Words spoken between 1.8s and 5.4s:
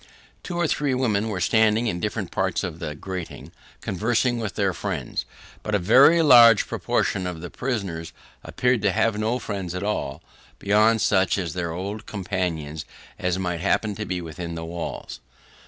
at different parts of the grating, conversing with their friends,